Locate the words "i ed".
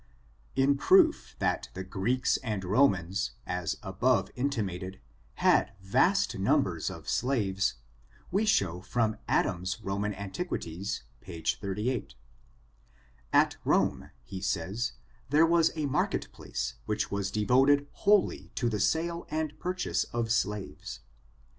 17.69-17.87